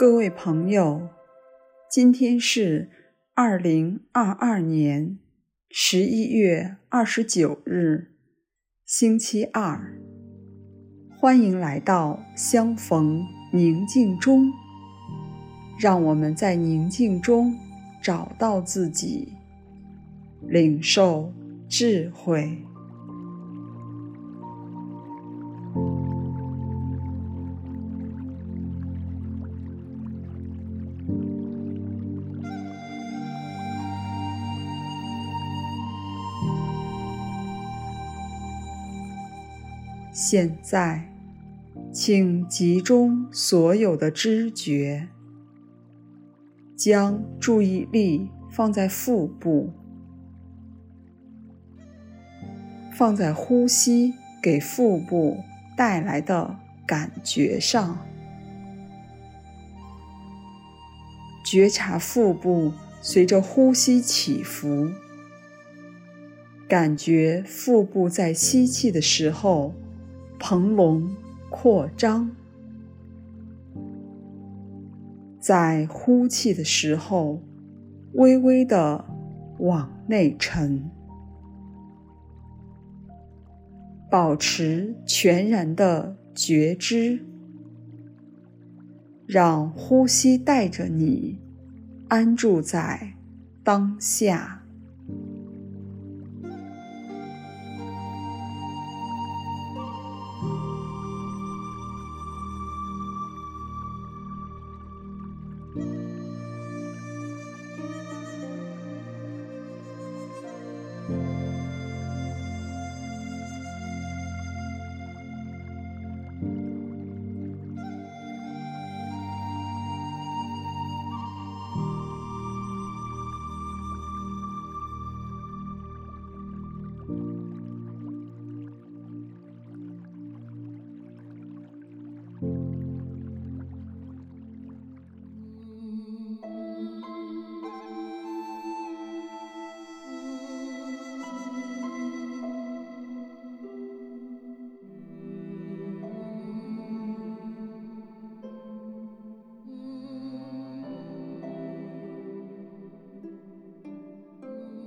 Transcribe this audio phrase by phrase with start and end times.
[0.00, 1.10] 各位朋友，
[1.90, 2.88] 今天是
[3.34, 5.18] 二零二二年
[5.68, 8.06] 十一月二十九日，
[8.86, 9.94] 星期二。
[11.14, 14.50] 欢迎来到相逢宁静中，
[15.78, 17.54] 让我们在宁静中
[18.02, 19.34] 找到自己，
[20.40, 21.30] 领受
[21.68, 22.56] 智慧。
[40.22, 41.10] 现在，
[41.90, 45.08] 请集中所有的知觉，
[46.76, 49.72] 将注意力放在腹部，
[52.92, 55.38] 放在呼吸给腹部
[55.74, 56.54] 带来的
[56.86, 58.06] 感觉上，
[61.50, 64.90] 觉察腹部随着呼吸起伏，
[66.68, 69.72] 感觉腹部在吸气的时候，
[70.40, 71.06] 膨隆
[71.50, 72.30] 扩张，
[75.38, 77.42] 在呼气的时候，
[78.14, 79.04] 微微的
[79.58, 80.90] 往内沉，
[84.10, 87.22] 保持全然的觉知，
[89.26, 91.38] 让呼吸带着你
[92.08, 93.12] 安住在
[93.62, 94.59] 当下。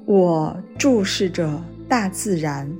[0.06, 2.72] 我注视着大自然，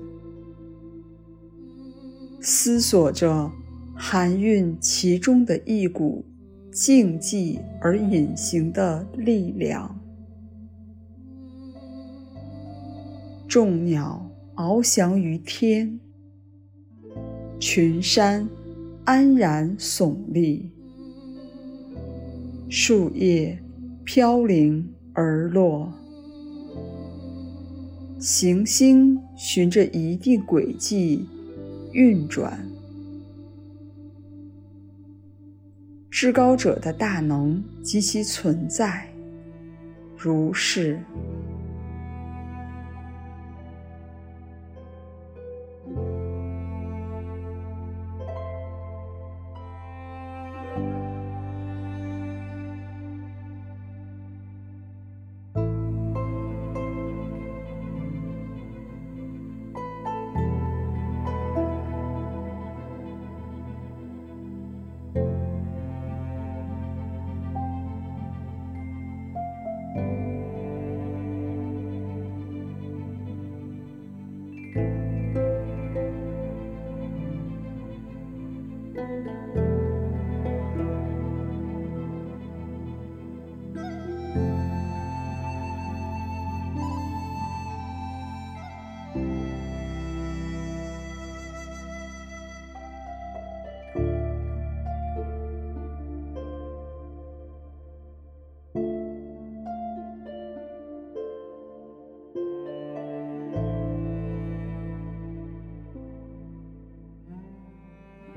[2.42, 3.52] 思索着
[3.96, 6.26] 含蕴其中的一股
[6.72, 10.00] 静寂而隐形的力量。
[13.48, 16.00] 众鸟翱翔于天，
[17.60, 18.48] 群山
[19.06, 20.72] 安然耸立，
[22.68, 23.60] 树叶
[24.04, 25.94] 飘零而落。
[28.18, 31.26] 行星循着一定轨迹
[31.92, 32.66] 运转，
[36.24, 39.10] 至高者的大能及其存在，
[40.16, 40.98] 如是。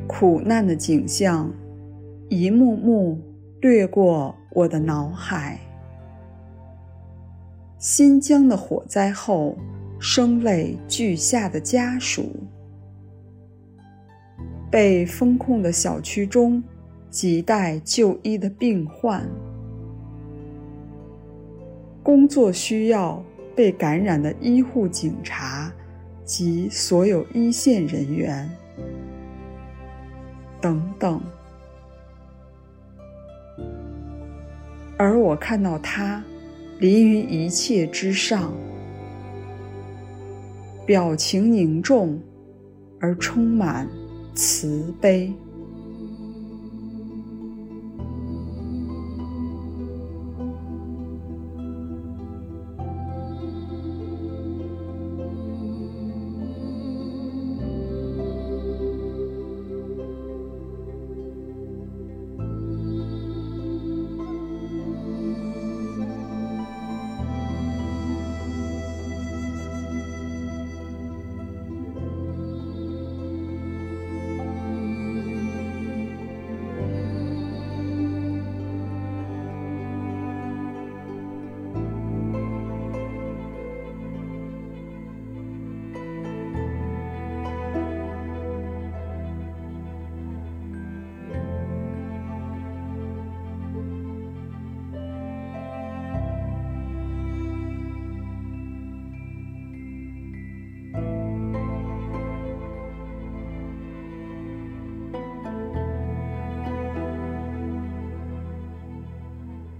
[0.06, 1.53] 苦难的景象，
[2.29, 3.19] 一幕幕
[3.61, 5.58] 掠过我的脑海。
[7.79, 9.56] 新疆的火灾后，
[9.99, 12.31] 声泪俱下的家属，
[14.70, 16.62] 被封控的小区中
[17.11, 19.29] 亟待就医的病患，
[22.02, 23.23] 工作需要
[23.55, 25.73] 被感染的医护警察
[26.25, 28.49] 及所有一线人员。
[30.66, 31.20] 等等。
[34.98, 36.20] 而我看到他
[36.80, 38.52] 临于一切之上，
[40.84, 42.20] 表情凝重
[42.98, 43.88] 而充满
[44.34, 45.32] 慈悲。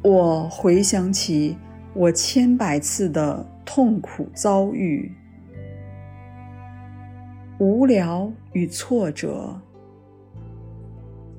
[0.08, 1.56] 我回想起
[1.93, 5.11] 我千百次的痛苦遭遇、
[7.58, 9.61] 无聊与挫折、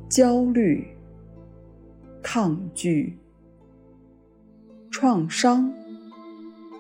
[0.10, 0.86] 焦虑、
[2.22, 3.18] 抗拒、
[4.92, 5.72] 创伤、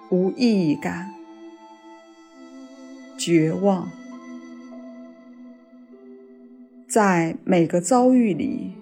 [0.10, 1.10] 无意义感、
[3.18, 3.89] 绝望，
[6.86, 8.74] 在每个遭遇里，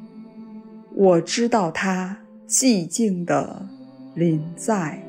[0.95, 2.24] 我知道它。
[2.47, 3.67] 寂静的
[4.15, 5.04] 林在。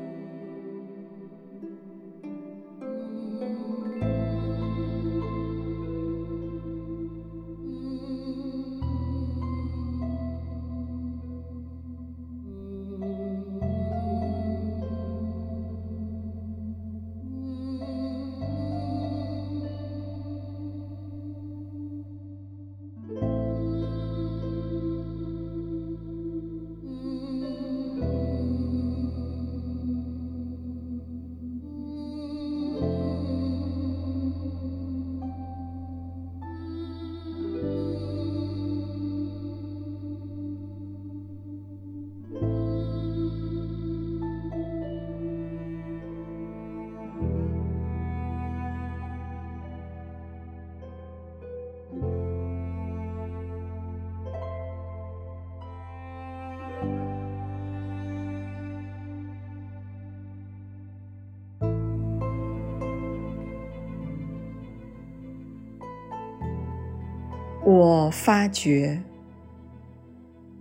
[67.69, 69.03] 我发觉，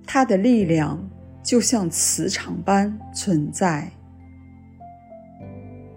[0.05, 1.09] 它的力量
[1.41, 3.93] 就像磁场般存在，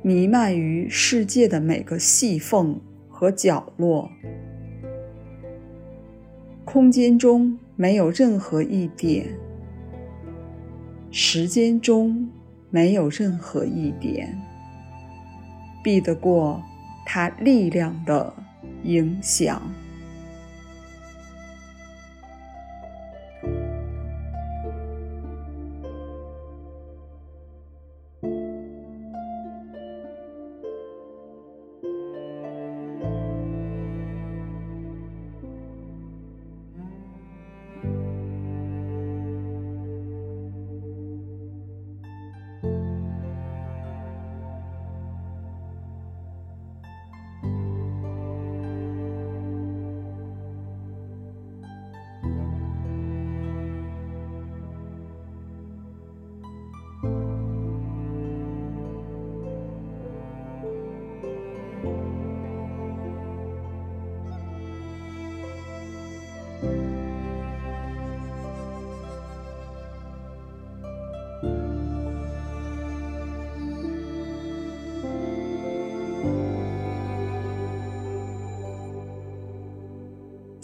[0.04, 2.80] 弥漫于世界的每个细缝
[3.10, 4.12] 和角落。
[6.64, 9.26] 空间中没有任何一点，
[11.10, 12.30] 时间中
[12.70, 14.40] 没有任何一点，
[15.84, 16.62] 避得过
[17.04, 18.32] 它力量的
[18.84, 19.60] 影响。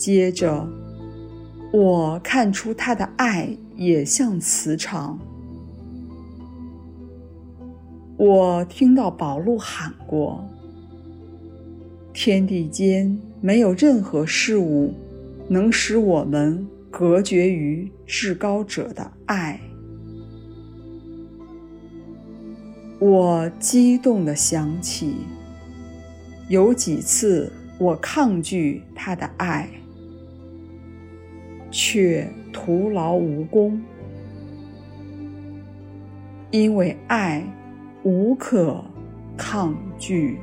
[0.05, 0.69] 接着，
[1.73, 5.19] 我看出他的爱也像磁场。
[8.15, 10.47] 我听到宝路喊过
[12.13, 14.93] ：“天地间没有任何事物
[15.47, 19.59] 能使我们隔绝于至高者的爱。”
[23.01, 25.15] 我激动地想起，
[26.47, 29.67] 有几次我抗拒他的爱。
[31.71, 33.81] 却徒劳无功。
[36.51, 37.43] 因为爱
[38.03, 38.83] 无可
[39.35, 40.37] 抗拒。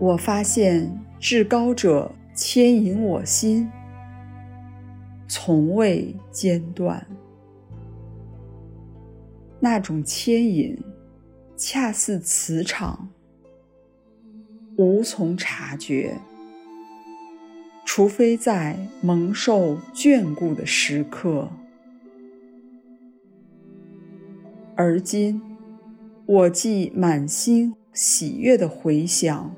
[0.00, 3.70] 我发现至高者牵引我心，
[5.28, 7.06] 从未间断。
[9.60, 10.82] 那种牵引，
[11.54, 13.10] 恰似磁场，
[14.78, 16.16] 无从察觉，
[17.84, 21.50] 除非在蒙受眷顾的时刻。
[24.74, 25.42] 而今，
[26.24, 29.54] 我既满心喜悦地回想。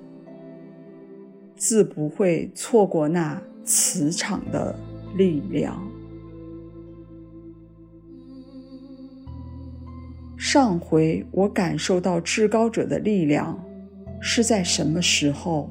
[1.63, 4.75] 自不会错过那磁场的
[5.15, 5.81] 力量。
[10.37, 13.65] 上回我感受到至高者的力量，
[14.21, 15.71] 是在什么时候？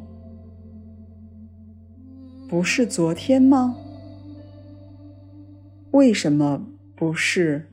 [2.48, 3.76] 不是昨天吗？
[5.92, 7.68] 为什么不是？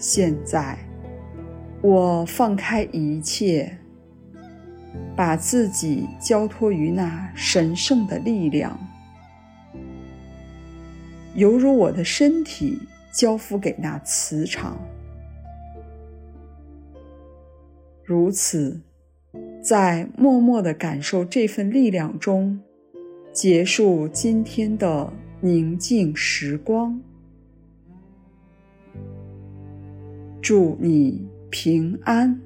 [0.00, 0.78] 现在，
[1.82, 3.76] 我放开一切，
[5.14, 8.80] 把自己交托于那神圣的力量，
[11.34, 12.78] 犹如我的身体
[13.12, 14.80] 交付给那磁场。
[18.02, 18.80] 如此，
[19.62, 22.58] 在默默地感受这份力量中，
[23.34, 26.98] 结束今天的宁静时光。
[30.42, 32.40] 祝你平安。